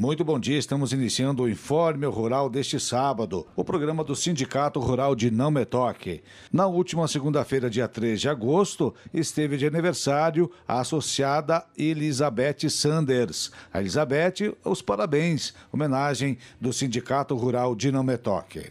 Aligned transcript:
Muito 0.00 0.24
bom 0.24 0.38
dia, 0.38 0.56
estamos 0.56 0.92
iniciando 0.92 1.42
o 1.42 1.48
Informe 1.48 2.06
Rural 2.06 2.48
deste 2.48 2.78
sábado, 2.78 3.44
o 3.56 3.64
programa 3.64 4.04
do 4.04 4.14
Sindicato 4.14 4.78
Rural 4.78 5.16
de 5.16 5.28
Não 5.28 5.50
Metoque. 5.50 6.22
Na 6.52 6.68
última 6.68 7.08
segunda-feira, 7.08 7.68
dia 7.68 7.88
3 7.88 8.20
de 8.20 8.28
agosto, 8.28 8.94
esteve 9.12 9.56
de 9.56 9.66
aniversário 9.66 10.48
a 10.68 10.78
associada 10.78 11.66
Elizabeth 11.76 12.70
Sanders. 12.70 13.50
A 13.72 13.80
Elizabeth, 13.80 14.56
os 14.64 14.80
parabéns, 14.80 15.52
homenagem 15.72 16.38
do 16.60 16.72
Sindicato 16.72 17.34
Rural 17.34 17.74
de 17.74 17.90
Não 17.90 18.04
Metoque. 18.04 18.70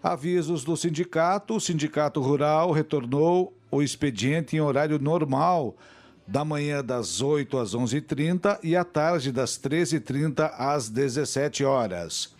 Avisos 0.00 0.62
do 0.62 0.76
sindicato: 0.76 1.56
o 1.56 1.60
Sindicato 1.60 2.20
Rural 2.20 2.70
retornou 2.70 3.52
o 3.68 3.82
expediente 3.82 4.54
em 4.54 4.60
horário 4.60 5.00
normal 5.00 5.74
da 6.28 6.44
manhã 6.44 6.84
das 6.84 7.22
8 7.22 7.56
às 7.56 7.74
11h30 7.74 8.58
e 8.62 8.76
à 8.76 8.84
tarde 8.84 9.32
das 9.32 9.58
13h30 9.58 10.52
às 10.58 10.90
17 10.90 11.64
horas. 11.64 12.34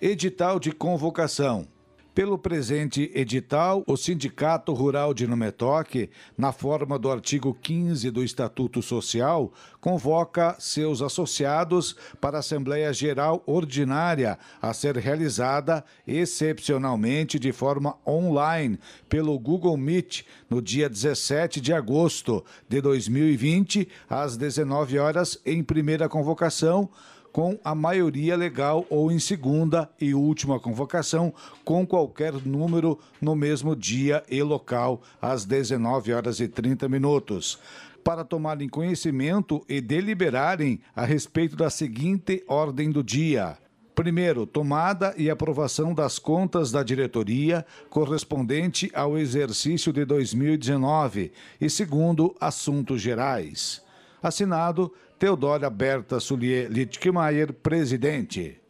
Edital 0.00 0.60
de 0.60 0.70
convocação. 0.70 1.66
Pelo 2.14 2.38
presente 2.38 3.10
edital, 3.12 3.82
o 3.88 3.96
Sindicato 3.96 4.72
Rural 4.72 5.12
de 5.12 5.26
Numetoque, 5.26 6.08
na 6.38 6.52
forma 6.52 6.96
do 6.96 7.10
artigo 7.10 7.52
15 7.60 8.08
do 8.12 8.22
Estatuto 8.22 8.80
Social, 8.80 9.52
convoca 9.80 10.54
seus 10.60 11.02
associados 11.02 11.96
para 12.20 12.36
a 12.36 12.38
Assembleia 12.38 12.92
Geral 12.92 13.42
Ordinária 13.46 14.38
a 14.62 14.72
ser 14.72 14.96
realizada 14.96 15.84
excepcionalmente 16.06 17.36
de 17.36 17.50
forma 17.50 17.96
online 18.06 18.78
pelo 19.08 19.36
Google 19.36 19.76
Meet 19.76 20.22
no 20.48 20.62
dia 20.62 20.88
17 20.88 21.60
de 21.60 21.72
agosto 21.72 22.44
de 22.68 22.80
2020, 22.80 23.88
às 24.08 24.36
19 24.36 25.00
horas, 25.00 25.36
em 25.44 25.64
primeira 25.64 26.08
convocação 26.08 26.88
com 27.34 27.58
a 27.64 27.74
maioria 27.74 28.36
legal 28.36 28.86
ou 28.88 29.10
em 29.10 29.18
segunda 29.18 29.90
e 30.00 30.14
última 30.14 30.60
convocação 30.60 31.34
com 31.64 31.84
qualquer 31.84 32.32
número 32.32 32.96
no 33.20 33.34
mesmo 33.34 33.74
dia 33.74 34.22
e 34.30 34.40
local 34.40 35.02
às 35.20 35.44
19 35.44 36.12
horas 36.12 36.38
e 36.38 36.46
30 36.46 36.88
minutos 36.88 37.58
para 38.04 38.22
tomarem 38.22 38.68
conhecimento 38.68 39.64
e 39.68 39.80
deliberarem 39.80 40.80
a 40.94 41.04
respeito 41.04 41.56
da 41.56 41.68
seguinte 41.68 42.44
ordem 42.46 42.88
do 42.88 43.02
dia. 43.02 43.58
Primeiro, 43.96 44.46
tomada 44.46 45.12
e 45.16 45.28
aprovação 45.28 45.92
das 45.92 46.20
contas 46.20 46.70
da 46.70 46.84
diretoria 46.84 47.66
correspondente 47.90 48.92
ao 48.94 49.18
exercício 49.18 49.92
de 49.92 50.04
2019 50.04 51.32
e 51.60 51.68
segundo, 51.68 52.32
assuntos 52.40 53.00
gerais. 53.00 53.82
Assinado 54.22 54.92
Teodora 55.24 55.70
Berta 55.70 56.20
Sulier 56.20 56.70
Littkemeyer, 56.70 57.50
presidente. 57.50 58.60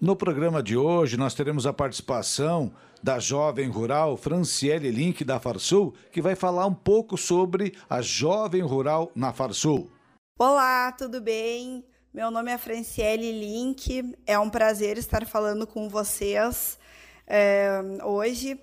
No 0.00 0.16
programa 0.16 0.60
de 0.60 0.76
hoje, 0.76 1.16
nós 1.16 1.34
teremos 1.34 1.66
a 1.68 1.72
participação 1.72 2.74
da 3.00 3.20
jovem 3.20 3.68
rural 3.68 4.16
Franciele 4.16 4.90
Link 4.90 5.22
da 5.22 5.38
Farsul, 5.38 5.94
que 6.10 6.20
vai 6.20 6.34
falar 6.34 6.66
um 6.66 6.74
pouco 6.74 7.16
sobre 7.16 7.76
a 7.88 8.02
jovem 8.02 8.60
rural 8.60 9.12
na 9.14 9.32
Farsul. 9.32 9.88
Olá, 10.36 10.90
tudo 10.90 11.20
bem? 11.20 11.84
Meu 12.12 12.28
nome 12.28 12.50
é 12.50 12.58
Franciele 12.58 13.30
Link, 13.30 14.12
é 14.26 14.36
um 14.36 14.50
prazer 14.50 14.98
estar 14.98 15.24
falando 15.24 15.64
com 15.64 15.88
vocês 15.88 16.76
é, 17.24 17.80
hoje. 18.02 18.60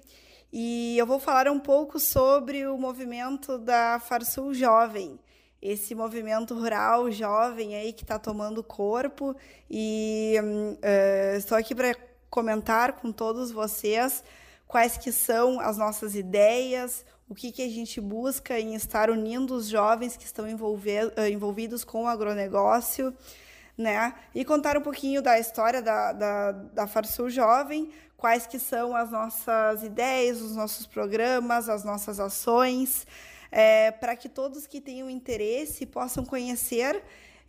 E 0.51 0.97
eu 0.97 1.05
vou 1.05 1.17
falar 1.17 1.47
um 1.47 1.61
pouco 1.61 1.97
sobre 1.97 2.67
o 2.67 2.77
movimento 2.77 3.57
da 3.57 4.01
Farsul 4.01 4.53
Jovem 4.53 5.17
esse 5.61 5.95
movimento 5.95 6.53
rural 6.53 7.11
jovem 7.11 7.75
aí 7.75 7.91
que 7.93 8.03
está 8.03 8.19
tomando 8.19 8.63
corpo 8.63 9.35
e 9.69 10.35
uh, 10.39 11.37
estou 11.37 11.57
aqui 11.57 11.73
para 11.73 11.95
comentar 12.29 12.93
com 12.93 13.11
todos 13.11 13.51
vocês 13.51 14.23
quais 14.67 14.97
que 14.97 15.11
são 15.11 15.59
as 15.59 15.77
nossas 15.77 16.13
ideias, 16.13 17.05
o 17.29 17.33
que, 17.33 17.51
que 17.51 17.61
a 17.61 17.69
gente 17.69 17.99
busca 17.99 18.59
em 18.59 18.75
estar 18.75 19.09
unindo 19.09 19.55
os 19.55 19.67
jovens 19.67 20.15
que 20.15 20.25
estão 20.25 20.45
envolvidos 20.47 21.83
com 21.83 22.03
o 22.03 22.07
agronegócio, 22.07 23.13
né? 23.77 24.13
E 24.35 24.43
contar 24.43 24.77
um 24.77 24.81
pouquinho 24.81 25.21
da 25.21 25.39
história 25.39 25.81
da, 25.81 26.11
da, 26.11 26.51
da 26.51 26.87
Farsul 26.87 27.29
Jovem, 27.29 27.91
quais 28.15 28.47
que 28.47 28.59
são 28.59 28.95
as 28.95 29.11
nossas 29.11 29.83
ideias, 29.83 30.41
os 30.41 30.55
nossos 30.55 30.85
programas, 30.85 31.69
as 31.69 31.83
nossas 31.83 32.19
ações, 32.19 33.05
é, 33.51 33.91
para 33.91 34.15
que 34.15 34.29
todos 34.29 34.67
que 34.67 34.81
tenham 34.81 35.09
interesse 35.09 35.85
possam 35.85 36.25
conhecer 36.25 37.03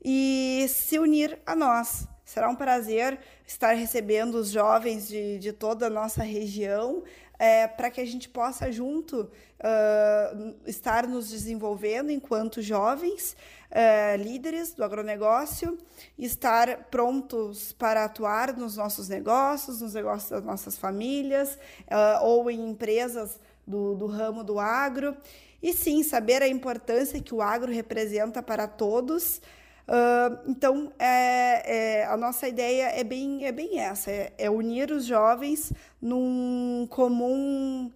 e 0.04 0.66
se 0.68 0.98
unir 0.98 1.38
a 1.44 1.54
nós. 1.54 2.06
Será 2.24 2.48
um 2.48 2.54
prazer 2.54 3.18
estar 3.46 3.72
recebendo 3.72 4.34
os 4.34 4.50
jovens 4.50 5.08
de, 5.08 5.38
de 5.38 5.52
toda 5.52 5.86
a 5.86 5.90
nossa 5.90 6.22
região 6.22 7.02
é, 7.38 7.66
para 7.66 7.90
que 7.90 8.00
a 8.00 8.04
gente 8.04 8.28
possa 8.28 8.70
junto 8.72 9.20
uh, 9.22 10.54
estar 10.66 11.06
nos 11.06 11.30
desenvolvendo 11.30 12.10
enquanto 12.10 12.60
jovens, 12.60 13.36
uh, 13.70 14.20
líderes 14.20 14.74
do 14.74 14.82
agronegócio, 14.82 15.78
estar 16.18 16.88
prontos 16.90 17.72
para 17.72 18.04
atuar 18.04 18.56
nos 18.56 18.76
nossos 18.76 19.08
negócios, 19.08 19.80
nos 19.80 19.94
negócios 19.94 20.30
das 20.30 20.44
nossas 20.44 20.76
famílias 20.76 21.54
uh, 21.54 22.24
ou 22.24 22.50
em 22.50 22.68
empresas 22.68 23.38
do, 23.64 23.94
do 23.94 24.06
ramo 24.06 24.42
do 24.42 24.58
agro 24.58 25.16
e 25.62 25.72
sim 25.72 26.02
saber 26.02 26.42
a 26.42 26.48
importância 26.48 27.20
que 27.20 27.34
o 27.34 27.42
agro 27.42 27.72
representa 27.72 28.42
para 28.42 28.66
todos. 28.66 29.40
Uh, 29.88 30.50
então, 30.50 30.92
é, 30.98 32.00
é, 32.00 32.04
a 32.06 32.16
nossa 32.16 32.46
ideia 32.46 32.90
é 32.90 33.02
bem, 33.02 33.46
é 33.46 33.52
bem 33.52 33.78
essa: 33.80 34.10
é, 34.10 34.32
é 34.36 34.50
unir 34.50 34.90
os 34.90 35.04
jovens 35.04 35.72
num 36.00 36.86
comum. 36.90 37.90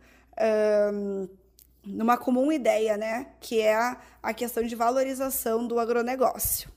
Numa 1.84 2.16
comum 2.16 2.50
ideia, 2.52 2.96
né, 2.96 3.26
que 3.40 3.60
é 3.60 3.74
a, 3.74 4.00
a 4.22 4.32
questão 4.32 4.62
de 4.62 4.74
valorização 4.74 5.66
do 5.66 5.80
agronegócio. 5.80 6.70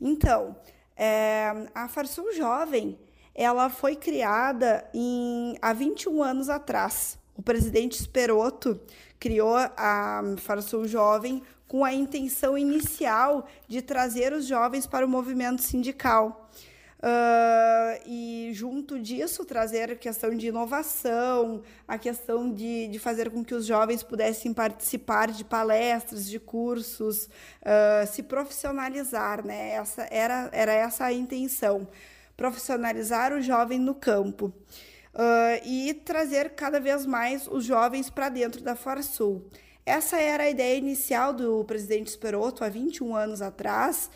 Então, 0.00 0.56
é, 0.96 1.68
a 1.74 1.88
Farsul 1.88 2.32
Jovem, 2.32 2.98
ela 3.34 3.70
foi 3.70 3.94
criada 3.94 4.88
em, 4.92 5.56
há 5.62 5.72
21 5.72 6.22
anos 6.22 6.48
atrás. 6.48 7.18
O 7.38 7.42
presidente 7.42 8.02
Speroto 8.02 8.80
criou 9.20 9.54
a 9.56 10.22
Farsul 10.38 10.88
Jovem 10.88 11.40
com 11.68 11.84
a 11.84 11.94
intenção 11.94 12.58
inicial 12.58 13.46
de 13.68 13.80
trazer 13.80 14.32
os 14.32 14.44
jovens 14.44 14.88
para 14.88 15.06
o 15.06 15.08
movimento 15.08 15.62
sindical. 15.62 16.50
Uh, 16.98 18.02
e 18.04 18.50
junto 18.54 18.98
disso 18.98 19.44
trazer 19.44 19.92
a 19.92 19.94
questão 19.94 20.34
de 20.36 20.48
inovação, 20.48 21.62
a 21.86 21.96
questão 21.96 22.52
de, 22.52 22.88
de 22.88 22.98
fazer 22.98 23.30
com 23.30 23.44
que 23.44 23.54
os 23.54 23.66
jovens 23.66 24.02
pudessem 24.02 24.52
participar 24.52 25.30
de 25.30 25.44
palestras, 25.44 26.28
de 26.28 26.40
cursos, 26.40 27.26
uh, 27.62 28.04
se 28.10 28.24
profissionalizar, 28.24 29.46
né? 29.46 29.74
Essa 29.74 30.08
era, 30.10 30.50
era 30.52 30.72
essa 30.72 31.04
a 31.04 31.12
intenção, 31.12 31.86
profissionalizar 32.36 33.32
o 33.32 33.40
jovem 33.40 33.78
no 33.78 33.94
campo 33.94 34.52
uh, 35.18 35.66
e 35.66 35.92
trazer 35.92 36.50
cada 36.50 36.78
vez 36.78 37.04
mais 37.04 37.48
os 37.48 37.64
jovens 37.64 38.08
para 38.08 38.28
dentro 38.28 38.62
da 38.62 38.76
Farsul. 38.76 39.44
Essa 39.84 40.18
era 40.20 40.44
a 40.44 40.50
ideia 40.50 40.76
inicial 40.76 41.32
do 41.32 41.64
presidente 41.64 42.10
Speroto 42.10 42.62
há 42.62 42.68
21 42.68 43.16
anos 43.16 43.42
atrás, 43.42 44.10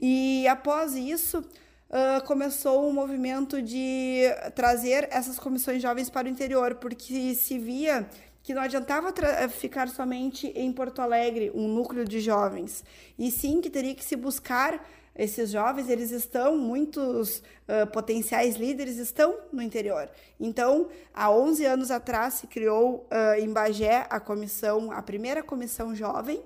e 0.00 0.46
após 0.48 0.94
isso 0.94 1.38
uh, 1.38 2.24
começou 2.26 2.88
um 2.88 2.92
movimento 2.92 3.62
de 3.62 4.22
trazer 4.54 5.08
essas 5.10 5.38
comissões 5.38 5.80
jovens 5.80 6.10
para 6.10 6.26
o 6.26 6.30
interior, 6.30 6.76
porque 6.76 7.34
se 7.34 7.58
via 7.58 8.08
que 8.42 8.54
não 8.54 8.62
adiantava 8.62 9.12
ficar 9.50 9.88
somente 9.88 10.46
em 10.56 10.72
Porto 10.72 11.02
Alegre 11.02 11.52
um 11.54 11.68
núcleo 11.68 12.06
de 12.06 12.18
jovens, 12.18 12.82
e 13.18 13.30
sim 13.30 13.60
que 13.60 13.68
teria 13.68 13.94
que 13.94 14.02
se 14.02 14.16
buscar 14.16 14.82
esses 15.18 15.50
jovens, 15.50 15.90
eles 15.90 16.12
estão, 16.12 16.56
muitos 16.56 17.38
uh, 17.38 17.84
potenciais 17.92 18.54
líderes 18.54 18.98
estão 18.98 19.36
no 19.52 19.60
interior. 19.60 20.08
Então, 20.38 20.88
há 21.12 21.28
11 21.28 21.64
anos 21.64 21.90
atrás 21.90 22.34
se 22.34 22.46
criou 22.46 23.08
uh, 23.10 23.40
em 23.40 23.52
Bagé 23.52 24.06
a 24.08 24.20
comissão, 24.20 24.92
a 24.92 25.02
primeira 25.02 25.42
comissão 25.42 25.92
jovem. 25.92 26.40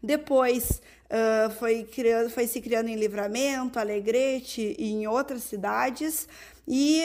Depois 0.00 0.80
uh, 1.10 1.50
foi, 1.58 1.82
criando, 1.82 2.30
foi 2.30 2.46
se 2.46 2.60
criando 2.60 2.90
em 2.90 2.94
Livramento, 2.94 3.80
Alegrete 3.80 4.76
e 4.78 4.92
em 4.92 5.08
outras 5.08 5.42
cidades. 5.42 6.28
E 6.70 7.04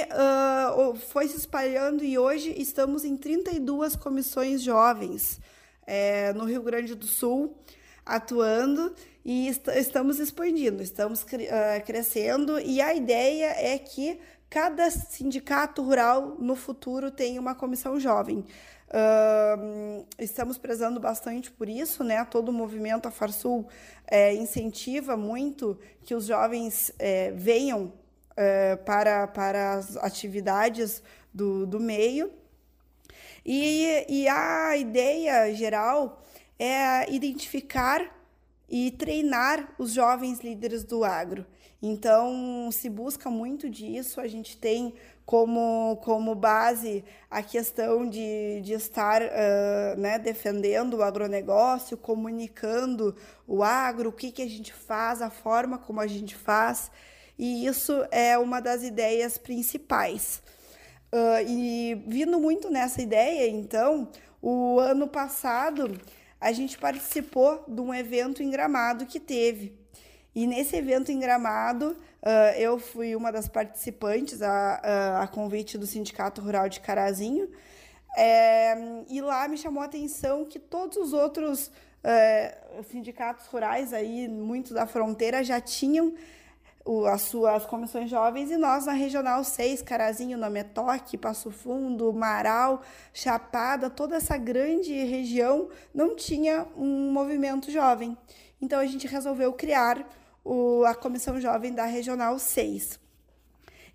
foi 1.08 1.30
se 1.30 1.38
espalhando 1.38 2.04
e 2.04 2.18
hoje 2.18 2.54
estamos 2.58 3.06
em 3.06 3.16
32 3.16 3.96
comissões 3.96 4.62
jovens 4.62 5.40
é, 5.88 6.34
no 6.34 6.44
Rio 6.44 6.62
Grande 6.62 6.94
do 6.96 7.08
Sul 7.08 7.56
atuando 8.06 8.94
e 9.26 9.48
est 9.48 9.68
estamos 9.70 10.20
expandindo, 10.20 10.84
estamos 10.84 11.24
uh, 11.24 11.86
crescendo 11.86 12.60
e 12.60 12.82
a 12.82 12.94
ideia 12.94 13.56
é 13.58 13.78
que 13.78 14.20
cada 14.50 14.90
sindicato 14.92 15.82
rural 15.82 16.36
no 16.40 16.56
futuro 16.56 17.10
tenha 17.10 17.40
uma 17.40 17.56
comissão 17.56 18.00
jovem. 18.00 18.46
Uh, 18.90 20.06
estamos 20.20 20.60
prezando 20.60 21.00
bastante 21.00 21.50
por 21.50 21.68
isso, 21.68 22.04
né? 22.04 22.24
Todo 22.26 22.50
o 22.50 22.54
movimento 22.54 23.08
a 23.08 23.12
Farsul 23.12 23.68
é, 24.06 24.36
incentiva 24.36 25.18
muito 25.18 25.80
que 26.04 26.14
os 26.14 26.26
jovens 26.28 26.94
é, 27.00 27.32
venham 27.32 27.92
é, 28.38 28.76
para, 28.76 29.26
para 29.26 29.74
as 29.74 29.98
atividades 29.98 31.02
do, 31.34 31.66
do 31.66 31.80
meio. 31.80 32.32
E, 33.44 34.06
e 34.08 34.28
a 34.28 34.78
ideia 34.78 35.52
geral 35.56 36.22
é 36.60 37.12
identificar 37.12 38.23
e 38.70 38.92
treinar 38.92 39.74
os 39.78 39.94
jovens 39.94 40.40
líderes 40.40 40.84
do 40.84 41.04
agro. 41.04 41.46
Então, 41.82 42.70
se 42.72 42.90
busca 42.90 43.30
muito 43.30 43.70
disso, 43.70 44.22
a 44.22 44.28
gente 44.28 44.56
tem 44.56 44.94
como, 45.26 45.98
como 45.98 46.34
base 46.34 47.04
a 47.30 47.42
questão 47.42 48.08
de, 48.10 48.62
de 48.62 48.74
estar 48.74 49.22
uh, 49.22 50.00
né, 50.00 50.18
defendendo 50.18 50.96
o 50.96 51.04
agronegócio, 51.04 51.98
comunicando 51.98 53.16
o 53.46 53.64
agro, 53.64 54.10
o 54.10 54.14
que, 54.14 54.32
que 54.32 54.42
a 54.42 54.48
gente 54.48 54.74
faz, 54.74 55.22
a 55.22 55.30
forma 55.30 55.78
como 55.78 56.00
a 56.00 56.08
gente 56.08 56.36
faz, 56.36 56.90
e 57.38 57.66
isso 57.66 58.06
é 58.12 58.38
uma 58.38 58.62
das 58.62 58.84
ideias 58.84 59.38
principais. 59.38 60.42
Uh, 61.12 61.48
e 61.48 62.04
vindo 62.08 62.40
muito 62.40 62.70
nessa 62.70 63.02
ideia, 63.02 63.50
então, 63.50 64.10
o 64.42 64.80
ano 64.80 65.08
passado 65.08 66.00
a 66.44 66.52
gente 66.52 66.78
participou 66.78 67.64
de 67.68 67.82
um 67.82 67.94
evento 67.94 68.44
em 68.44 68.50
Gramado 68.50 69.06
que 69.06 69.20
teve 69.20 69.84
e 70.36 70.48
nesse 70.48 70.76
evento 70.76 71.12
em 71.12 71.20
Gramado, 71.20 71.96
uh, 72.22 72.58
eu 72.58 72.80
fui 72.80 73.16
uma 73.16 73.32
das 73.32 73.48
participantes, 73.48 74.42
a, 74.42 74.82
a, 74.84 75.24
a, 75.24 75.28
convite 75.28 75.78
do 75.78 75.86
Sindicato 75.86 76.42
Rural 76.42 76.68
de 76.68 76.80
Carazinho. 76.80 77.50
É, 78.18 78.76
e 79.10 79.22
lá 79.22 79.48
me 79.48 79.58
chamou 79.58 79.82
a 79.82 79.86
atenção 79.86 80.46
que 80.46 80.60
todos 80.60 80.98
os 80.98 81.14
outros 81.14 81.72
sindicatos 82.92 83.46
rurais, 83.48 83.94
aí, 83.94 84.28
muito 84.28 84.74
da 84.74 84.86
fronteira, 84.86 85.42
já 85.42 85.62
tinham 85.62 86.14
o, 86.86 87.06
as 87.06 87.22
suas 87.22 87.66
comissões 87.66 88.10
jovens 88.10 88.52
e 88.52 88.58
nós 88.58 88.86
na 88.86 88.94
Regional 88.94 89.44
6, 89.44 89.82
Carazinho, 89.82 90.38
Nametoque, 90.38 91.18
Passo 91.18 91.50
Fundo, 91.50 92.12
Marau, 92.12 92.82
Chapada, 93.14 93.90
toda 93.90 94.18
essa 94.18 94.38
grande 94.38 94.94
região 95.04 95.70
não 95.94 96.16
tinha 96.16 96.68
um 96.76 97.12
movimento 97.12 97.72
jovem. 97.72 98.18
Então 98.62 98.80
a 98.80 98.86
gente 98.86 99.08
resolveu 99.08 99.54
criar 99.54 100.06
o, 100.44 100.84
a 100.86 100.94
Comissão 100.94 101.40
Jovem 101.40 101.74
da 101.74 101.86
Regional 101.86 102.38
6. 102.38 103.00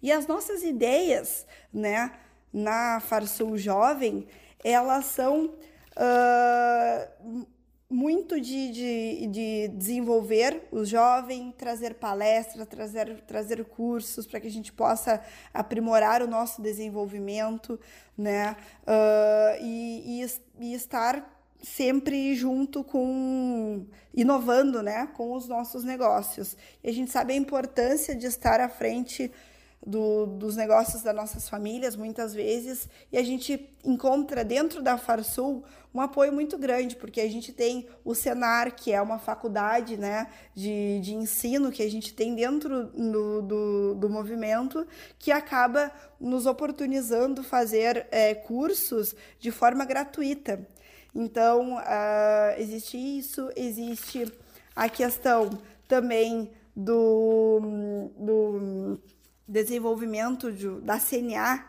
E 0.02 0.12
as 0.12 0.26
nossas 0.26 0.62
ideias, 0.62 1.46
né, 1.72 2.12
na 2.52 3.00
Farsul 3.00 3.58
Jovem, 3.58 4.26
elas 4.64 5.06
são 5.06 5.46
uh, 5.46 7.46
muito 7.90 8.38
de, 8.38 8.70
de, 8.70 9.26
de, 9.28 9.68
desenvolver 9.68 10.68
o 10.70 10.84
jovem, 10.84 11.52
trazer 11.56 11.94
palestras, 11.94 12.66
trazer, 12.66 13.20
trazer 13.22 13.64
cursos 13.64 14.26
para 14.26 14.40
que 14.40 14.46
a 14.46 14.50
gente 14.50 14.72
possa 14.72 15.22
aprimorar 15.54 16.22
o 16.22 16.26
nosso 16.26 16.60
desenvolvimento, 16.60 17.80
né? 18.16 18.56
Uh, 18.82 19.64
e, 19.64 20.22
e, 20.22 20.26
e 20.60 20.74
estar 20.74 21.38
sempre 21.62 22.34
junto 22.34 22.84
com 22.84 23.86
inovando, 24.14 24.82
né, 24.82 25.08
com 25.14 25.32
os 25.32 25.48
nossos 25.48 25.82
negócios. 25.82 26.56
E 26.84 26.88
a 26.88 26.92
gente 26.92 27.10
sabe 27.10 27.32
a 27.32 27.36
importância 27.36 28.14
de 28.14 28.26
estar 28.26 28.60
à 28.60 28.68
frente 28.68 29.30
do, 29.86 30.26
dos 30.26 30.56
negócios 30.56 31.02
das 31.02 31.14
nossas 31.14 31.48
famílias, 31.48 31.96
muitas 31.96 32.34
vezes, 32.34 32.88
e 33.12 33.18
a 33.18 33.22
gente 33.22 33.72
encontra 33.84 34.44
dentro 34.44 34.82
da 34.82 34.98
Farsul 34.98 35.64
um 35.94 36.00
apoio 36.00 36.32
muito 36.32 36.58
grande, 36.58 36.96
porque 36.96 37.20
a 37.20 37.28
gente 37.28 37.52
tem 37.52 37.88
o 38.04 38.14
Senar, 38.14 38.74
que 38.74 38.92
é 38.92 39.00
uma 39.00 39.18
faculdade 39.18 39.96
né, 39.96 40.28
de, 40.54 41.00
de 41.00 41.14
ensino 41.14 41.70
que 41.70 41.82
a 41.82 41.90
gente 41.90 42.12
tem 42.12 42.34
dentro 42.34 42.86
do, 42.86 43.42
do, 43.42 43.94
do 43.94 44.10
movimento, 44.10 44.86
que 45.18 45.32
acaba 45.32 45.90
nos 46.20 46.46
oportunizando 46.46 47.42
fazer 47.42 48.06
é, 48.10 48.34
cursos 48.34 49.14
de 49.38 49.50
forma 49.50 49.84
gratuita. 49.84 50.66
Então, 51.14 51.76
uh, 51.76 52.58
existe 52.58 52.96
isso, 52.96 53.50
existe 53.56 54.30
a 54.76 54.88
questão 54.88 55.50
também 55.88 56.50
do, 56.76 58.10
do 58.16 59.00
desenvolvimento 59.48 60.52
de, 60.52 60.68
da 60.82 61.00
CNA, 61.00 61.64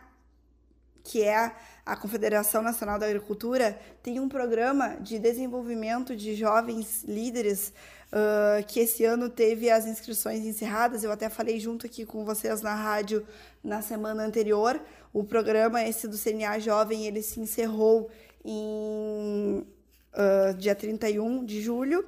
que 1.02 1.22
é 1.22 1.52
a 1.84 1.96
Confederação 1.96 2.62
Nacional 2.62 2.98
da 2.98 3.06
Agricultura, 3.06 3.80
tem 4.02 4.20
um 4.20 4.28
programa 4.28 4.96
de 5.00 5.18
desenvolvimento 5.18 6.14
de 6.14 6.34
jovens 6.34 7.02
líderes 7.04 7.72
uh, 8.12 8.64
que 8.66 8.80
esse 8.80 9.04
ano 9.04 9.30
teve 9.30 9.70
as 9.70 9.86
inscrições 9.86 10.44
encerradas. 10.44 11.02
Eu 11.02 11.10
até 11.10 11.28
falei 11.28 11.58
junto 11.58 11.86
aqui 11.86 12.04
com 12.04 12.24
vocês 12.24 12.60
na 12.60 12.74
rádio 12.74 13.26
na 13.64 13.80
semana 13.80 14.22
anterior. 14.22 14.80
O 15.12 15.24
programa 15.24 15.82
esse 15.82 16.06
do 16.06 16.18
CNA 16.18 16.58
Jovem, 16.60 17.06
ele 17.06 17.22
se 17.22 17.40
encerrou 17.40 18.10
em 18.44 19.66
uh, 20.14 20.54
dia 20.58 20.74
31 20.74 21.44
de 21.44 21.60
julho. 21.60 22.06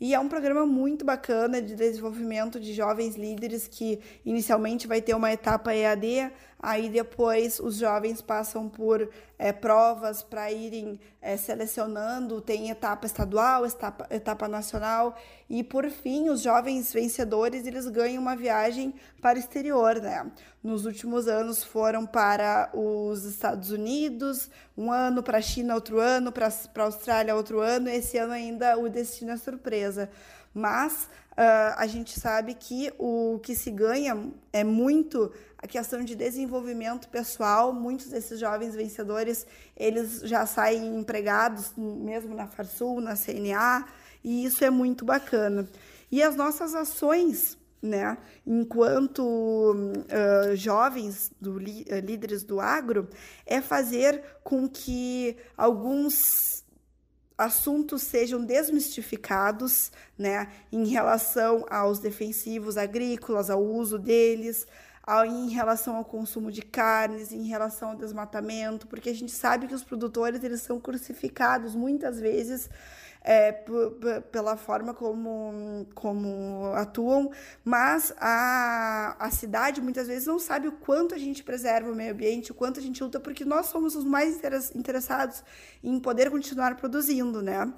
E 0.00 0.14
é 0.14 0.18
um 0.18 0.30
programa 0.30 0.64
muito 0.64 1.04
bacana 1.04 1.60
de 1.60 1.74
desenvolvimento 1.74 2.58
de 2.58 2.72
jovens 2.72 3.16
líderes 3.16 3.68
que 3.68 4.00
inicialmente 4.24 4.86
vai 4.86 5.02
ter 5.02 5.12
uma 5.12 5.30
etapa 5.30 5.74
EAD, 5.74 6.32
aí 6.62 6.88
depois 6.88 7.58
os 7.58 7.76
jovens 7.76 8.20
passam 8.20 8.68
por 8.68 9.08
é, 9.38 9.52
provas 9.52 10.22
para 10.22 10.52
irem 10.52 11.00
é, 11.22 11.36
selecionando, 11.36 12.40
tem 12.40 12.68
etapa 12.70 13.06
estadual, 13.06 13.64
etapa, 13.66 14.06
etapa 14.10 14.46
nacional 14.46 15.16
e 15.48 15.64
por 15.64 15.88
fim 15.90 16.28
os 16.28 16.42
jovens 16.42 16.92
vencedores 16.92 17.66
eles 17.66 17.86
ganham 17.88 18.20
uma 18.20 18.36
viagem 18.36 18.94
para 19.20 19.38
o 19.38 19.40
exterior, 19.40 19.96
né? 19.96 20.30
Nos 20.62 20.84
últimos 20.84 21.26
anos 21.26 21.64
foram 21.64 22.04
para 22.04 22.70
os 22.74 23.24
Estados 23.24 23.70
Unidos, 23.70 24.50
um 24.76 24.92
ano 24.92 25.22
para 25.22 25.38
a 25.38 25.42
China, 25.42 25.74
outro 25.74 25.98
ano 25.98 26.30
para 26.30 26.48
a 26.48 26.82
Austrália, 26.82 27.34
outro 27.34 27.60
ano. 27.60 27.88
Esse 27.88 28.18
ano 28.18 28.34
ainda 28.34 28.78
o 28.78 28.88
destino 28.88 29.30
é 29.30 29.38
surpresa. 29.38 30.10
Mas 30.52 31.08
uh, 31.32 31.74
a 31.76 31.86
gente 31.86 32.18
sabe 32.18 32.54
que 32.54 32.92
o 32.98 33.38
que 33.42 33.54
se 33.54 33.70
ganha 33.70 34.30
é 34.52 34.64
muito 34.64 35.32
a 35.58 35.66
questão 35.66 36.02
de 36.02 36.14
desenvolvimento 36.14 37.08
pessoal. 37.08 37.72
Muitos 37.72 38.08
desses 38.08 38.40
jovens 38.40 38.74
vencedores 38.74 39.46
eles 39.76 40.20
já 40.22 40.46
saem 40.46 40.98
empregados 40.98 41.72
mesmo 41.76 42.34
na 42.34 42.46
Farsul, 42.46 43.00
na 43.00 43.14
CNA, 43.16 43.86
e 44.24 44.44
isso 44.44 44.64
é 44.64 44.70
muito 44.70 45.04
bacana. 45.04 45.68
E 46.10 46.22
as 46.22 46.34
nossas 46.34 46.74
ações 46.74 47.58
né? 47.82 48.18
Enquanto 48.46 49.22
uh, 49.22 50.54
jovens 50.54 51.30
do, 51.40 51.58
líderes 51.58 52.42
do 52.42 52.60
agro, 52.60 53.08
é 53.46 53.60
fazer 53.60 54.22
com 54.44 54.68
que 54.68 55.36
alguns 55.56 56.59
assuntos 57.40 58.02
sejam 58.02 58.44
desmistificados, 58.44 59.90
né, 60.18 60.48
em 60.70 60.86
relação 60.86 61.64
aos 61.70 61.98
defensivos 61.98 62.76
agrícolas, 62.76 63.48
ao 63.48 63.64
uso 63.64 63.98
deles, 63.98 64.66
ao, 65.02 65.24
em 65.24 65.48
relação 65.48 65.96
ao 65.96 66.04
consumo 66.04 66.52
de 66.52 66.60
carnes, 66.60 67.32
em 67.32 67.44
relação 67.44 67.90
ao 67.90 67.96
desmatamento, 67.96 68.86
porque 68.86 69.08
a 69.08 69.14
gente 69.14 69.32
sabe 69.32 69.66
que 69.66 69.74
os 69.74 69.82
produtores 69.82 70.44
eles 70.44 70.60
são 70.60 70.78
crucificados 70.78 71.74
muitas 71.74 72.20
vezes 72.20 72.68
é, 73.22 73.52
pela 74.32 74.56
forma 74.56 74.94
como, 74.94 75.86
como 75.94 76.72
atuam, 76.74 77.30
mas 77.64 78.12
a, 78.18 79.16
a 79.18 79.30
cidade 79.30 79.80
muitas 79.80 80.08
vezes 80.08 80.26
não 80.26 80.38
sabe 80.38 80.68
o 80.68 80.72
quanto 80.72 81.14
a 81.14 81.18
gente 81.18 81.42
preserva 81.42 81.90
o 81.90 81.94
meio 81.94 82.12
ambiente, 82.12 82.50
o 82.50 82.54
quanto 82.54 82.80
a 82.80 82.82
gente 82.82 83.02
luta, 83.02 83.20
porque 83.20 83.44
nós 83.44 83.66
somos 83.66 83.94
os 83.94 84.04
mais 84.04 84.40
interessados 84.74 85.44
em 85.82 85.98
poder 86.00 86.30
continuar 86.30 86.76
produzindo, 86.76 87.42
né? 87.42 87.72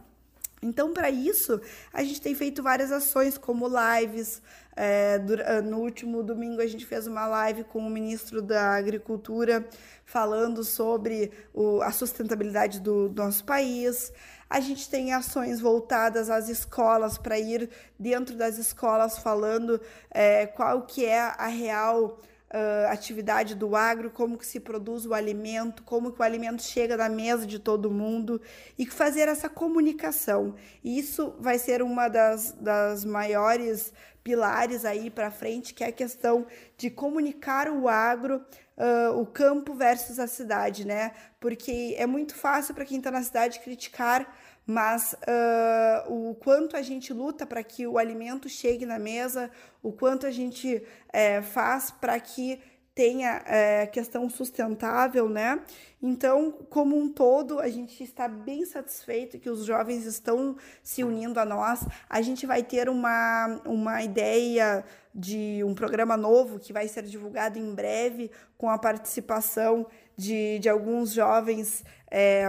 Então, 0.64 0.92
para 0.92 1.10
isso, 1.10 1.60
a 1.92 2.04
gente 2.04 2.20
tem 2.20 2.36
feito 2.36 2.62
várias 2.62 2.92
ações, 2.92 3.36
como 3.36 3.66
lives. 3.66 4.40
É, 4.76 5.18
no 5.64 5.78
último 5.78 6.22
domingo, 6.22 6.62
a 6.62 6.66
gente 6.68 6.86
fez 6.86 7.08
uma 7.08 7.26
live 7.26 7.64
com 7.64 7.80
o 7.80 7.90
ministro 7.90 8.40
da 8.40 8.76
Agricultura, 8.76 9.68
falando 10.04 10.62
sobre 10.62 11.32
o, 11.52 11.82
a 11.82 11.90
sustentabilidade 11.90 12.78
do, 12.78 13.08
do 13.08 13.22
nosso 13.24 13.44
país. 13.44 14.12
A 14.52 14.60
gente 14.60 14.86
tem 14.86 15.14
ações 15.14 15.60
voltadas 15.60 16.28
às 16.28 16.50
escolas 16.50 17.16
para 17.16 17.38
ir 17.38 17.70
dentro 17.98 18.36
das 18.36 18.58
escolas 18.58 19.16
falando 19.16 19.80
é, 20.10 20.46
qual 20.46 20.82
que 20.82 21.06
é 21.06 21.20
a 21.20 21.46
real 21.46 22.18
uh, 22.52 22.92
atividade 22.92 23.54
do 23.54 23.74
agro, 23.74 24.10
como 24.10 24.36
que 24.36 24.46
se 24.46 24.60
produz 24.60 25.06
o 25.06 25.14
alimento, 25.14 25.82
como 25.84 26.12
que 26.12 26.20
o 26.20 26.22
alimento 26.22 26.62
chega 26.62 26.98
na 26.98 27.08
mesa 27.08 27.46
de 27.46 27.58
todo 27.58 27.90
mundo 27.90 28.42
e 28.78 28.84
fazer 28.84 29.26
essa 29.26 29.48
comunicação. 29.48 30.54
E 30.84 30.98
isso 30.98 31.34
vai 31.40 31.58
ser 31.58 31.80
uma 31.80 32.08
das, 32.08 32.52
das 32.52 33.06
maiores 33.06 33.90
pilares 34.22 34.84
aí 34.84 35.10
para 35.10 35.30
frente, 35.30 35.74
que 35.74 35.84
é 35.84 35.88
a 35.88 35.92
questão 35.92 36.46
de 36.76 36.90
comunicar 36.90 37.68
o 37.68 37.88
agro, 37.88 38.44
uh, 38.76 39.20
o 39.20 39.26
campo 39.26 39.74
versus 39.74 40.18
a 40.18 40.26
cidade, 40.26 40.86
né? 40.86 41.12
Porque 41.40 41.94
é 41.98 42.06
muito 42.06 42.34
fácil 42.34 42.74
para 42.74 42.84
quem 42.84 42.98
está 42.98 43.10
na 43.10 43.22
cidade 43.22 43.60
criticar 43.60 44.32
mas 44.66 45.14
uh, 45.14 46.30
o 46.30 46.34
quanto 46.36 46.76
a 46.76 46.82
gente 46.82 47.12
luta 47.12 47.46
para 47.46 47.62
que 47.62 47.86
o 47.86 47.98
alimento 47.98 48.48
chegue 48.48 48.86
na 48.86 48.98
mesa, 48.98 49.50
o 49.82 49.92
quanto 49.92 50.26
a 50.26 50.30
gente 50.30 50.82
é, 51.12 51.42
faz 51.42 51.90
para 51.90 52.18
que 52.20 52.60
tenha 52.94 53.42
é, 53.46 53.86
questão 53.86 54.28
sustentável, 54.28 55.28
né? 55.28 55.62
Então, 56.00 56.52
como 56.68 56.96
um 56.96 57.08
todo, 57.10 57.58
a 57.58 57.68
gente 57.68 58.02
está 58.02 58.28
bem 58.28 58.64
satisfeito 58.66 59.38
que 59.38 59.48
os 59.48 59.64
jovens 59.64 60.04
estão 60.04 60.56
se 60.82 61.02
unindo 61.02 61.40
a 61.40 61.44
nós. 61.44 61.86
A 62.08 62.20
gente 62.20 62.44
vai 62.44 62.62
ter 62.62 62.88
uma, 62.88 63.60
uma 63.64 64.02
ideia 64.02 64.84
de 65.14 65.62
um 65.64 65.74
programa 65.74 66.16
novo 66.16 66.58
que 66.58 66.72
vai 66.72 66.88
ser 66.88 67.04
divulgado 67.04 67.58
em 67.58 67.74
breve, 67.74 68.30
com 68.58 68.68
a 68.68 68.78
participação 68.78 69.86
de, 70.16 70.58
de 70.58 70.68
alguns 70.68 71.12
jovens. 71.12 71.84
É, 72.10 72.48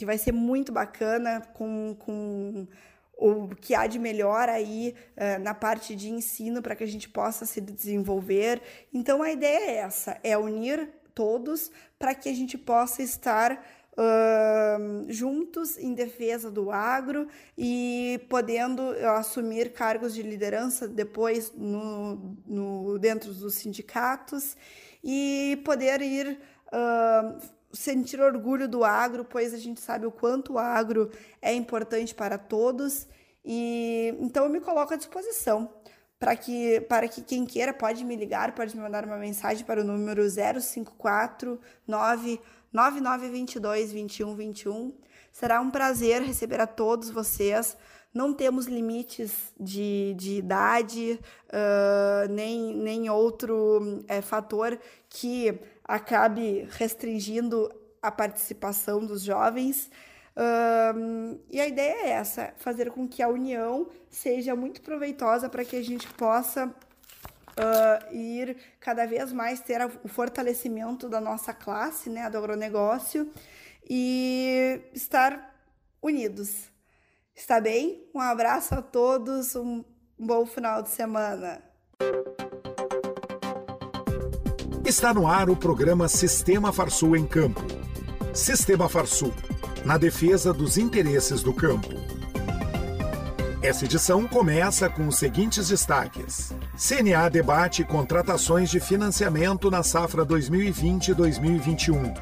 que 0.00 0.06
vai 0.06 0.16
ser 0.16 0.32
muito 0.32 0.72
bacana 0.72 1.42
com, 1.52 1.94
com 1.98 2.66
o 3.20 3.54
que 3.54 3.74
há 3.74 3.86
de 3.86 3.98
melhor 3.98 4.48
aí 4.48 4.94
uh, 5.16 5.42
na 5.42 5.52
parte 5.52 5.94
de 5.94 6.10
ensino 6.10 6.62
para 6.62 6.74
que 6.74 6.82
a 6.82 6.86
gente 6.86 7.08
possa 7.08 7.44
se 7.44 7.60
desenvolver. 7.60 8.62
Então 8.92 9.22
a 9.22 9.30
ideia 9.30 9.70
é 9.70 9.74
essa: 9.76 10.18
é 10.24 10.36
unir 10.38 10.88
todos 11.14 11.70
para 11.98 12.14
que 12.14 12.30
a 12.30 12.34
gente 12.34 12.56
possa 12.56 13.02
estar 13.02 13.62
uh, 13.92 15.12
juntos 15.12 15.76
em 15.76 15.92
defesa 15.92 16.50
do 16.50 16.70
agro 16.70 17.28
e 17.58 18.20
podendo 18.30 18.82
assumir 19.18 19.72
cargos 19.72 20.14
de 20.14 20.22
liderança 20.22 20.88
depois 20.88 21.52
no, 21.54 22.36
no 22.46 22.98
dentro 22.98 23.34
dos 23.34 23.54
sindicatos 23.56 24.56
e 25.04 25.60
poder 25.64 26.00
ir 26.00 26.40
uh, 26.68 27.59
sentir 27.72 28.20
orgulho 28.20 28.68
do 28.68 28.84
agro, 28.84 29.24
pois 29.24 29.54
a 29.54 29.58
gente 29.58 29.80
sabe 29.80 30.06
o 30.06 30.10
quanto 30.10 30.54
o 30.54 30.58
agro 30.58 31.10
é 31.40 31.54
importante 31.54 32.12
para 32.14 32.36
todos. 32.38 33.06
E 33.44 34.14
então 34.20 34.44
eu 34.44 34.50
me 34.50 34.60
coloco 34.60 34.94
à 34.94 34.96
disposição 34.96 35.72
para 36.18 36.34
que 36.36 36.80
para 36.82 37.08
que 37.08 37.22
quem 37.22 37.46
queira 37.46 37.72
pode 37.72 38.04
me 38.04 38.14
ligar, 38.14 38.54
pode 38.54 38.76
me 38.76 38.82
mandar 38.82 39.06
uma 39.06 39.16
mensagem 39.16 39.64
para 39.64 39.80
o 39.80 39.84
número 39.84 40.22
054 40.28 41.58
9922 41.86 43.92
2121. 43.92 44.92
Será 45.32 45.60
um 45.60 45.70
prazer 45.70 46.22
receber 46.22 46.60
a 46.60 46.66
todos 46.66 47.08
vocês. 47.08 47.76
Não 48.12 48.34
temos 48.34 48.66
limites 48.66 49.54
de, 49.58 50.14
de 50.18 50.38
idade, 50.38 51.18
uh, 51.46 52.28
nem, 52.28 52.74
nem 52.74 53.08
outro 53.08 54.04
é, 54.08 54.20
fator 54.20 54.76
que 55.08 55.60
acabe 55.90 56.68
restringindo 56.70 57.68
a 58.00 58.12
participação 58.12 59.04
dos 59.04 59.22
jovens. 59.22 59.90
Um, 60.36 61.40
e 61.50 61.60
a 61.60 61.66
ideia 61.66 62.06
é 62.06 62.10
essa: 62.10 62.54
fazer 62.56 62.90
com 62.92 63.08
que 63.08 63.22
a 63.22 63.28
união 63.28 63.88
seja 64.08 64.54
muito 64.54 64.80
proveitosa 64.82 65.48
para 65.48 65.64
que 65.64 65.74
a 65.74 65.82
gente 65.82 66.06
possa 66.14 66.66
uh, 66.66 68.14
ir 68.14 68.56
cada 68.78 69.04
vez 69.04 69.32
mais 69.32 69.60
ter 69.60 69.84
o 70.04 70.08
fortalecimento 70.08 71.08
da 71.08 71.20
nossa 71.20 71.52
classe, 71.52 72.08
né, 72.08 72.30
do 72.30 72.38
agronegócio, 72.38 73.28
e 73.88 74.80
estar 74.94 75.52
unidos. 76.00 76.70
Está 77.34 77.60
bem? 77.60 78.08
Um 78.14 78.20
abraço 78.20 78.74
a 78.74 78.82
todos, 78.82 79.56
um 79.56 79.84
bom 80.16 80.46
final 80.46 80.82
de 80.82 80.90
semana. 80.90 81.60
Está 84.90 85.14
no 85.14 85.28
ar 85.28 85.48
o 85.48 85.54
programa 85.54 86.08
Sistema 86.08 86.72
Farsul 86.72 87.14
em 87.14 87.24
Campo. 87.24 87.64
Sistema 88.34 88.88
Farsul, 88.88 89.32
na 89.84 89.96
defesa 89.96 90.52
dos 90.52 90.76
interesses 90.76 91.44
do 91.44 91.54
campo. 91.54 91.90
Essa 93.62 93.84
edição 93.84 94.26
começa 94.26 94.90
com 94.90 95.06
os 95.06 95.16
seguintes 95.16 95.68
destaques: 95.68 96.52
CNA 96.76 97.28
debate 97.28 97.84
contratações 97.84 98.68
de 98.68 98.80
financiamento 98.80 99.70
na 99.70 99.84
safra 99.84 100.26
2020-2021. 100.26 102.12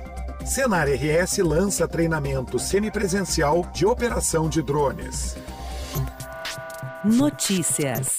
Senar 0.45 0.89
RS 0.89 1.39
lança 1.39 1.89
treinamento 1.89 2.59
semipresencial 2.59 3.67
de 3.73 3.87
operação 3.87 4.47
de 4.47 4.61
drones. 4.61 5.39
Notícias. 7.03 8.19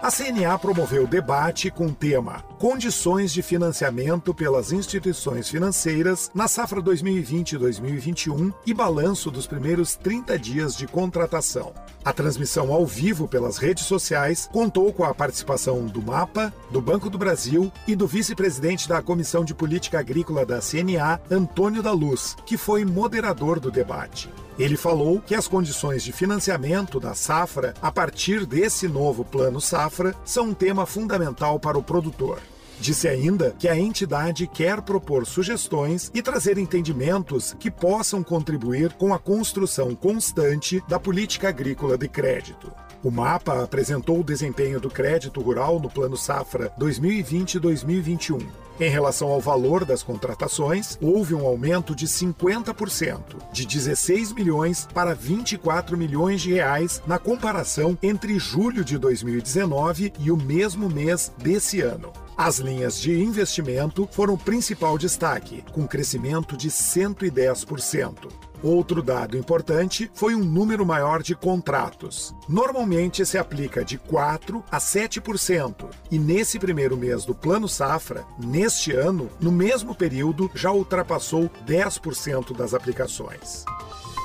A 0.00 0.12
CNA 0.12 0.56
promoveu 0.60 1.08
debate 1.08 1.72
com 1.72 1.86
o 1.86 1.92
tema 1.92 2.44
Condições 2.56 3.32
de 3.32 3.42
financiamento 3.42 4.32
pelas 4.32 4.70
instituições 4.70 5.48
financeiras 5.48 6.30
na 6.32 6.46
safra 6.46 6.80
2020-2021 6.80 8.54
e 8.64 8.72
balanço 8.72 9.28
dos 9.28 9.44
primeiros 9.48 9.96
30 9.96 10.38
dias 10.38 10.76
de 10.76 10.86
contratação. 10.86 11.74
A 12.04 12.12
transmissão 12.12 12.72
ao 12.72 12.86
vivo 12.86 13.26
pelas 13.26 13.58
redes 13.58 13.86
sociais 13.86 14.48
contou 14.52 14.92
com 14.92 15.02
a 15.02 15.12
participação 15.12 15.84
do 15.86 16.00
MAPA, 16.00 16.54
do 16.70 16.80
Banco 16.80 17.10
do 17.10 17.18
Brasil 17.18 17.72
e 17.86 17.96
do 17.96 18.06
vice-presidente 18.06 18.88
da 18.88 19.02
Comissão 19.02 19.44
de 19.44 19.52
Política 19.52 19.98
Agrícola 19.98 20.46
da 20.46 20.60
CNA, 20.60 21.20
Antônio 21.28 21.82
da 21.82 21.90
Luz, 21.90 22.36
que 22.46 22.56
foi 22.56 22.84
moderador 22.84 23.58
do 23.58 23.68
debate. 23.68 24.30
Ele 24.58 24.76
falou 24.76 25.20
que 25.20 25.36
as 25.36 25.46
condições 25.46 26.02
de 26.02 26.10
financiamento 26.10 26.98
da 26.98 27.14
safra, 27.14 27.74
a 27.80 27.92
partir 27.92 28.44
desse 28.44 28.88
novo 28.88 29.24
Plano 29.24 29.60
Safra, 29.60 30.14
são 30.24 30.46
um 30.46 30.54
tema 30.54 30.84
fundamental 30.84 31.60
para 31.60 31.78
o 31.78 31.82
produtor. 31.82 32.40
Disse 32.80 33.06
ainda 33.06 33.54
que 33.56 33.68
a 33.68 33.76
entidade 33.76 34.46
quer 34.48 34.80
propor 34.82 35.26
sugestões 35.26 36.10
e 36.12 36.22
trazer 36.22 36.58
entendimentos 36.58 37.54
que 37.58 37.70
possam 37.70 38.22
contribuir 38.22 38.92
com 38.94 39.14
a 39.14 39.18
construção 39.18 39.94
constante 39.94 40.82
da 40.88 40.98
política 40.98 41.48
agrícola 41.48 41.96
de 41.96 42.08
crédito. 42.08 42.72
O 43.02 43.12
mapa 43.12 43.62
apresentou 43.62 44.20
o 44.20 44.24
desempenho 44.24 44.80
do 44.80 44.90
crédito 44.90 45.40
rural 45.40 45.78
no 45.78 45.88
Plano 45.88 46.16
Safra 46.16 46.72
2020-2021. 46.80 48.44
Em 48.80 48.90
relação 48.90 49.28
ao 49.28 49.40
valor 49.40 49.84
das 49.84 50.02
contratações, 50.02 50.98
houve 51.00 51.34
um 51.34 51.46
aumento 51.46 51.94
de 51.94 52.06
50%, 52.06 53.20
de 53.52 53.66
16 53.66 54.32
milhões 54.32 54.88
para 54.92 55.14
24 55.14 55.96
milhões 55.96 56.40
de 56.40 56.52
reais 56.52 57.00
na 57.06 57.18
comparação 57.18 57.96
entre 58.02 58.38
julho 58.38 58.84
de 58.84 58.98
2019 58.98 60.12
e 60.18 60.30
o 60.30 60.36
mesmo 60.36 60.88
mês 60.88 61.32
desse 61.38 61.80
ano. 61.80 62.12
As 62.36 62.58
linhas 62.58 63.00
de 63.00 63.20
investimento 63.20 64.08
foram 64.12 64.34
o 64.34 64.38
principal 64.38 64.96
destaque, 64.96 65.64
com 65.72 65.86
crescimento 65.86 66.56
de 66.56 66.68
110%. 66.70 68.28
Outro 68.62 69.02
dado 69.02 69.36
importante 69.36 70.10
foi 70.14 70.34
um 70.34 70.44
número 70.44 70.84
maior 70.84 71.22
de 71.22 71.34
contratos. 71.34 72.34
Normalmente 72.48 73.24
se 73.24 73.38
aplica 73.38 73.84
de 73.84 73.98
4 73.98 74.64
a 74.70 74.78
7%, 74.78 75.88
e 76.10 76.18
nesse 76.18 76.58
primeiro 76.58 76.96
mês 76.96 77.24
do 77.24 77.34
Plano 77.34 77.68
Safra, 77.68 78.24
neste 78.38 78.92
ano, 78.92 79.30
no 79.40 79.52
mesmo 79.52 79.94
período, 79.94 80.50
já 80.54 80.72
ultrapassou 80.72 81.50
10% 81.66 82.56
das 82.56 82.74
aplicações. 82.74 83.64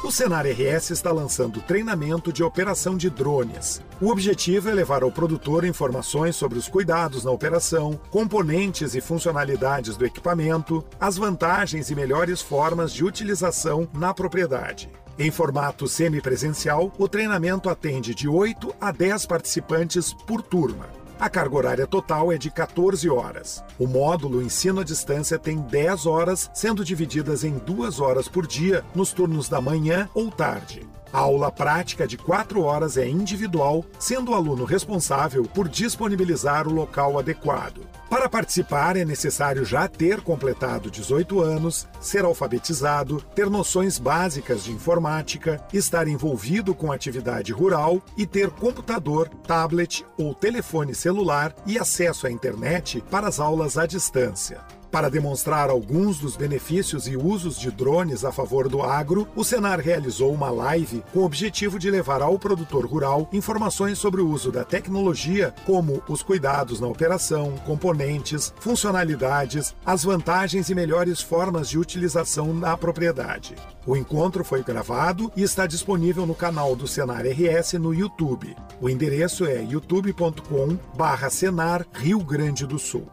O 0.03 0.11
Senar 0.11 0.45
RS 0.45 0.91
está 0.91 1.13
lançando 1.13 1.61
treinamento 1.61 2.33
de 2.33 2.43
operação 2.43 2.97
de 2.97 3.09
drones. 3.09 3.81
O 4.01 4.09
objetivo 4.09 4.69
é 4.69 4.73
levar 4.73 5.01
ao 5.01 5.09
produtor 5.09 5.63
informações 5.63 6.35
sobre 6.35 6.59
os 6.59 6.67
cuidados 6.67 7.23
na 7.23 7.31
operação, 7.31 7.97
componentes 8.11 8.95
e 8.95 9.01
funcionalidades 9.01 9.95
do 9.95 10.05
equipamento, 10.05 10.83
as 10.99 11.15
vantagens 11.15 11.89
e 11.89 11.95
melhores 11.95 12.41
formas 12.41 12.91
de 12.91 13.05
utilização 13.05 13.87
na 13.93 14.13
propriedade. 14.13 14.91
Em 15.17 15.31
formato 15.31 15.87
semipresencial, 15.87 16.91
o 16.97 17.07
treinamento 17.07 17.69
atende 17.69 18.13
de 18.13 18.27
8 18.27 18.75
a 18.81 18.91
10 18.91 19.25
participantes 19.25 20.11
por 20.11 20.41
turma. 20.41 21.02
A 21.19 21.29
carga 21.29 21.55
horária 21.55 21.87
total 21.87 22.31
é 22.31 22.37
de 22.37 22.49
14 22.49 23.09
horas. 23.09 23.63
O 23.79 23.87
módulo 23.87 24.41
ensino 24.41 24.81
à 24.81 24.83
distância 24.83 25.39
tem 25.39 25.57
10 25.57 26.05
horas, 26.05 26.49
sendo 26.53 26.83
divididas 26.83 27.43
em 27.43 27.57
duas 27.59 27.99
horas 27.99 28.27
por 28.27 28.45
dia 28.45 28.83
nos 28.93 29.13
turnos 29.13 29.47
da 29.47 29.61
manhã 29.61 30.09
ou 30.13 30.29
tarde. 30.29 30.92
A 31.13 31.19
aula 31.19 31.51
prática 31.51 32.07
de 32.07 32.17
4 32.17 32.59
horas 32.63 32.97
é 32.97 33.07
individual, 33.07 33.85
sendo 33.99 34.31
o 34.31 34.33
aluno 34.33 34.65
responsável 34.65 35.43
por 35.43 35.69
disponibilizar 35.69 36.67
o 36.67 36.73
local 36.73 37.19
adequado. 37.19 37.81
Para 38.09 38.27
participar, 38.27 38.97
é 38.97 39.05
necessário 39.05 39.63
já 39.63 39.87
ter 39.87 40.21
completado 40.21 40.89
18 40.89 41.39
anos, 41.39 41.87
ser 42.01 42.25
alfabetizado, 42.25 43.21
ter 43.35 43.47
noções 43.47 43.99
básicas 43.99 44.63
de 44.63 44.71
informática, 44.71 45.63
estar 45.71 46.07
envolvido 46.07 46.73
com 46.73 46.91
atividade 46.91 47.53
rural 47.53 48.01
e 48.17 48.25
ter 48.25 48.49
computador, 48.49 49.29
tablet 49.45 50.03
ou 50.17 50.33
telefone 50.33 50.95
celular 50.95 51.53
e 51.67 51.77
acesso 51.77 52.25
à 52.25 52.31
internet 52.31 53.03
para 53.11 53.27
as 53.27 53.39
aulas 53.39 53.77
à 53.77 53.85
distância. 53.85 54.61
Para 54.93 55.09
demonstrar 55.09 55.69
alguns 55.71 56.19
dos 56.19 56.37
benefícios 56.37 57.07
e 57.07 57.17
usos 57.17 57.57
de 57.57 57.71
drones 57.71 58.23
a 58.23 58.31
favor 58.31 58.69
do 58.69 58.83
agro, 58.83 59.27
o 59.35 59.43
Senar 59.43 59.79
realizou 59.79 60.31
uma 60.31 60.51
live 60.51 61.03
com 61.11 61.21
o 61.21 61.25
objetivo 61.25 61.79
de 61.79 61.89
levar 61.89 62.21
ao 62.21 62.37
produtor 62.37 62.85
rural 62.85 63.27
informações 63.33 63.97
sobre 63.97 64.21
o 64.21 64.29
uso 64.29 64.51
da 64.51 64.63
tecnologia, 64.63 65.51
como 65.65 66.03
os 66.07 66.21
cuidados 66.21 66.79
na 66.79 66.85
operação, 66.85 67.55
componentes, 67.65 68.53
funcionalidades, 68.59 69.75
as 69.83 70.03
vantagens 70.03 70.69
e 70.69 70.75
melhores 70.75 71.19
formas 71.19 71.69
de 71.69 71.79
utilização 71.79 72.53
na 72.53 72.77
propriedade. 72.77 73.55
O 73.87 73.97
encontro 73.97 74.43
foi 74.43 74.61
gravado 74.61 75.31
e 75.35 75.41
está 75.41 75.65
disponível 75.65 76.27
no 76.27 76.35
canal 76.35 76.75
do 76.75 76.87
Senar 76.87 77.25
RS 77.25 77.73
no 77.79 77.95
YouTube. 77.95 78.55
O 78.79 78.87
endereço 78.87 79.43
é 79.43 79.63
youtube.com/senar 79.63 81.83
Rio 81.95 82.19
Grande 82.19 82.67
do 82.67 82.77
Sul. 82.77 83.07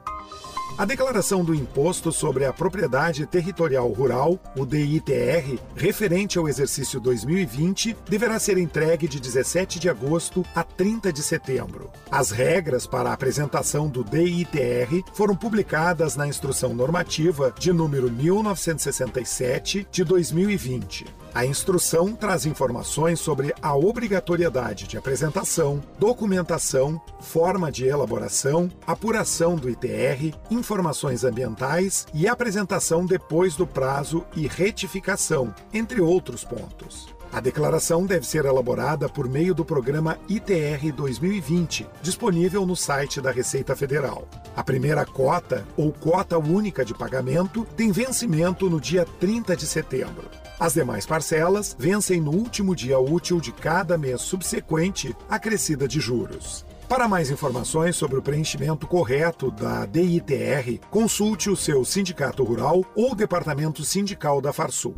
A 0.81 0.87
declaração 0.87 1.45
do 1.45 1.55
Imposto 1.55 2.11
sobre 2.11 2.47
a 2.47 2.55
Propriedade 2.55 3.27
Territorial 3.27 3.87
Rural, 3.93 4.41
o 4.57 4.65
DITR, 4.65 5.61
referente 5.77 6.39
ao 6.39 6.49
exercício 6.49 6.99
2020, 6.99 7.95
deverá 8.09 8.39
ser 8.39 8.57
entregue 8.57 9.07
de 9.07 9.21
17 9.21 9.79
de 9.79 9.91
agosto 9.91 10.43
a 10.55 10.65
30 10.65 11.13
de 11.13 11.23
setembro. 11.23 11.91
As 12.11 12.31
regras 12.31 12.87
para 12.87 13.11
a 13.11 13.13
apresentação 13.13 13.89
do 13.89 14.03
DITR 14.03 15.05
foram 15.13 15.37
publicadas 15.37 16.17
na 16.17 16.27
Instrução 16.27 16.73
Normativa 16.73 17.55
de 17.59 17.75
número 17.75 18.11
1967 18.11 19.87
de 19.93 20.03
2020. 20.03 21.20
A 21.33 21.47
instrução 21.47 22.13
traz 22.13 22.45
informações 22.45 23.21
sobre 23.21 23.55
a 23.63 23.77
obrigatoriedade 23.77 24.89
de 24.89 24.99
apresentação, 24.99 25.81
documentação, 25.99 27.01
forma 27.21 27.71
de 27.71 27.87
elaboração, 27.87 28.69
apuração 28.85 29.55
do 29.55 29.71
ITR, 29.71 30.37
informações 30.51 31.23
ambientais 31.23 32.05
e 32.13 32.27
apresentação 32.27 33.07
depois 33.07 33.55
do 33.55 33.67
prazo 33.67 34.25
e 34.35 34.49
retificação, 34.49 35.55
entre 35.73 36.01
outros 36.01 36.43
pontos. 36.43 37.20
A 37.33 37.39
declaração 37.39 38.07
deve 38.07 38.27
ser 38.27 38.45
elaborada 38.45 39.09
por 39.09 39.29
meio 39.29 39.55
do 39.55 39.65
programa 39.65 40.19
ITR 40.29 40.93
2020, 40.93 41.87
disponível 42.03 42.67
no 42.67 42.75
site 42.75 43.21
da 43.21 43.31
Receita 43.31 43.77
Federal. 43.77 44.27
A 44.57 44.65
primeira 44.65 45.07
cota, 45.07 45.65
ou 45.77 45.93
cota 45.93 46.37
única 46.39 46.85
de 46.85 46.93
pagamento, 46.93 47.65
tem 47.77 47.93
vencimento 47.93 48.69
no 48.69 48.81
dia 48.81 49.07
30 49.21 49.57
de 49.57 49.65
setembro. 49.65 50.29
As 50.59 50.75
demais 50.75 51.07
parcelas 51.07 51.75
vencem 51.79 52.21
no 52.21 52.33
último 52.33 52.75
dia 52.75 52.99
útil 52.99 53.41
de 53.41 53.53
cada 53.53 53.97
mês 53.97 54.21
subsequente 54.23 55.17
à 55.29 55.39
crescida 55.39 55.87
de 55.87 56.01
juros. 56.01 56.67
Para 56.89 57.07
mais 57.07 57.31
informações 57.31 57.95
sobre 57.95 58.19
o 58.19 58.23
preenchimento 58.23 58.89
correto 58.89 59.53
da 59.53 59.87
DITR, 59.87 60.81
consulte 60.91 61.49
o 61.49 61.57
seu 61.57 61.85
sindicato 61.85 62.43
rural 62.43 62.85
ou 62.97 63.15
departamento 63.15 63.85
sindical 63.85 64.41
da 64.41 64.53
Farsul. 64.53 64.97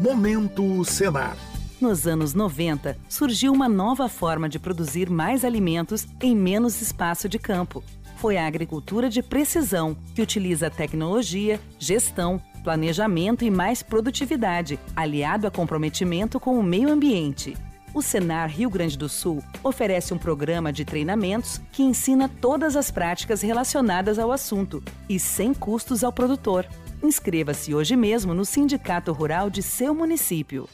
Momento 0.00 0.84
Senar. 0.84 1.36
Nos 1.80 2.06
anos 2.06 2.34
90, 2.34 2.96
surgiu 3.08 3.52
uma 3.52 3.68
nova 3.68 4.08
forma 4.08 4.48
de 4.48 4.58
produzir 4.58 5.08
mais 5.08 5.44
alimentos 5.44 6.06
em 6.20 6.34
menos 6.34 6.82
espaço 6.82 7.28
de 7.28 7.38
campo. 7.38 7.82
Foi 8.16 8.36
a 8.36 8.46
agricultura 8.46 9.08
de 9.08 9.22
precisão, 9.22 9.96
que 10.14 10.20
utiliza 10.20 10.68
tecnologia, 10.68 11.60
gestão, 11.78 12.42
planejamento 12.64 13.44
e 13.44 13.50
mais 13.50 13.82
produtividade, 13.82 14.80
aliado 14.96 15.46
a 15.46 15.50
comprometimento 15.50 16.40
com 16.40 16.58
o 16.58 16.62
meio 16.62 16.90
ambiente. 16.90 17.56
O 17.94 18.02
Senar 18.02 18.50
Rio 18.50 18.68
Grande 18.68 18.98
do 18.98 19.08
Sul 19.08 19.40
oferece 19.62 20.12
um 20.12 20.18
programa 20.18 20.72
de 20.72 20.84
treinamentos 20.84 21.60
que 21.70 21.84
ensina 21.84 22.28
todas 22.28 22.74
as 22.74 22.90
práticas 22.90 23.40
relacionadas 23.40 24.18
ao 24.18 24.32
assunto 24.32 24.82
e 25.08 25.16
sem 25.20 25.54
custos 25.54 26.02
ao 26.02 26.12
produtor. 26.12 26.66
Inscreva-se 27.00 27.72
hoje 27.72 27.94
mesmo 27.94 28.34
no 28.34 28.44
Sindicato 28.44 29.12
Rural 29.12 29.48
de 29.48 29.62
seu 29.62 29.94
município. 29.94 30.68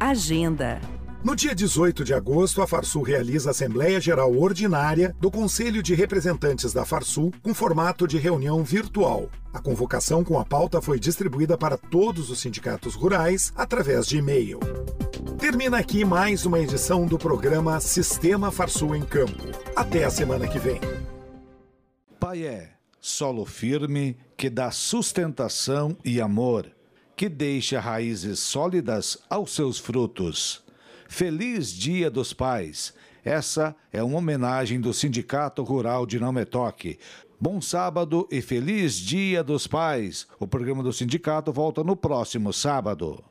Agenda. 0.00 0.80
No 1.22 1.36
dia 1.36 1.54
18 1.54 2.02
de 2.02 2.14
agosto, 2.14 2.62
a 2.62 2.66
Farsul 2.66 3.02
realiza 3.02 3.50
a 3.50 3.52
Assembleia 3.52 4.00
Geral 4.00 4.34
Ordinária 4.34 5.14
do 5.20 5.30
Conselho 5.30 5.82
de 5.82 5.94
Representantes 5.94 6.72
da 6.72 6.86
Farsul 6.86 7.30
com 7.42 7.52
formato 7.52 8.06
de 8.06 8.16
reunião 8.16 8.64
virtual. 8.64 9.28
A 9.52 9.60
convocação 9.60 10.24
com 10.24 10.38
a 10.38 10.44
pauta 10.44 10.80
foi 10.80 10.98
distribuída 10.98 11.58
para 11.58 11.76
todos 11.76 12.30
os 12.30 12.40
sindicatos 12.40 12.94
rurais 12.94 13.52
através 13.54 14.06
de 14.06 14.18
e-mail. 14.18 14.60
Termina 15.44 15.76
aqui 15.76 16.06
mais 16.06 16.46
uma 16.46 16.58
edição 16.58 17.04
do 17.04 17.18
programa 17.18 17.78
Sistema 17.78 18.50
Farsul 18.50 18.96
em 18.96 19.02
Campo. 19.02 19.44
Até 19.76 20.02
a 20.04 20.08
semana 20.08 20.48
que 20.48 20.58
vem. 20.58 20.80
Paié, 22.18 22.70
solo 22.98 23.44
firme 23.44 24.16
que 24.38 24.48
dá 24.48 24.70
sustentação 24.70 25.98
e 26.02 26.18
amor, 26.18 26.66
que 27.14 27.28
deixa 27.28 27.78
raízes 27.78 28.38
sólidas 28.38 29.18
aos 29.28 29.54
seus 29.54 29.78
frutos. 29.78 30.64
Feliz 31.10 31.70
Dia 31.70 32.10
dos 32.10 32.32
Pais. 32.32 32.94
Essa 33.22 33.76
é 33.92 34.02
uma 34.02 34.16
homenagem 34.16 34.80
do 34.80 34.94
Sindicato 34.94 35.62
Rural 35.62 36.06
de 36.06 36.18
Nametoque. 36.18 36.98
Bom 37.38 37.60
sábado 37.60 38.26
e 38.32 38.40
feliz 38.40 38.94
Dia 38.94 39.44
dos 39.44 39.66
Pais. 39.66 40.26
O 40.40 40.46
programa 40.46 40.82
do 40.82 40.90
sindicato 40.90 41.52
volta 41.52 41.84
no 41.84 41.94
próximo 41.94 42.50
sábado. 42.50 43.22